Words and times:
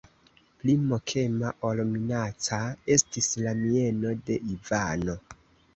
Pli 0.61 0.73
mokema 0.91 1.51
ol 1.71 1.81
minaca 1.91 2.59
estis 2.97 3.31
la 3.45 3.55
mieno 3.63 4.19
de 4.31 4.41
Ivano. 4.59 5.23